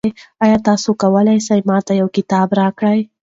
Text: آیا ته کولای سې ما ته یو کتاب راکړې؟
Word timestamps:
آیا 0.43 0.57
ته 0.65 0.71
کولای 1.01 1.39
سې 1.47 1.57
ما 1.69 1.77
ته 1.87 1.93
یو 2.01 2.07
کتاب 2.17 2.47
راکړې؟ 2.59 2.99